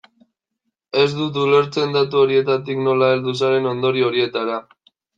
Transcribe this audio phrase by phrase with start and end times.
[1.01, 4.61] Ez dut ulertzen datu horietatik nola heldu zaren ondorio horietara.